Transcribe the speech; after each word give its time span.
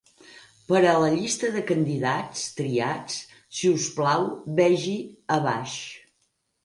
Per 0.69 0.79
a 0.91 0.93
la 1.01 1.09
llista 1.17 1.51
de 1.55 1.61
candidats 1.71 2.47
triats, 2.61 3.19
si 3.59 3.71
us 3.75 3.85
plau 4.01 4.27
vegi 4.61 4.97
a 5.37 5.39
baix. 5.49 5.77